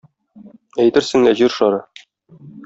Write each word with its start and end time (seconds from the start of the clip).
Әйтерсең 0.85 1.27
лә 1.27 1.35
Җир 1.43 1.55
шары. 1.59 1.79